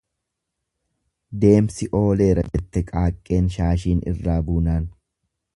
Deemsi 1.43 1.89
ooleera 2.01 2.47
jette 2.49 2.85
qaaqqeen 2.89 3.53
shaashiin 3.59 4.05
irraa 4.15 4.43
buunaan. 4.49 4.93